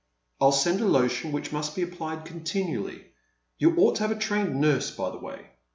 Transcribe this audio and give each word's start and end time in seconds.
I'U 0.41 0.51
send 0.51 0.81
a 0.81 0.87
lotion, 0.87 1.31
which 1.31 1.51
must 1.51 1.75
be 1.75 1.83
applied 1.83 2.25
con 2.25 2.39
tinually. 2.39 3.03
You 3.59 3.75
ought 3.75 3.97
to 3.97 4.01
have 4.07 4.11
a 4.11 4.17
trained 4.19 4.59
nurse, 4.59 4.89
by 4.89 5.11
the 5.11 5.19
way." 5.19 5.51